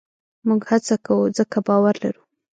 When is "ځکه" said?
1.37-1.57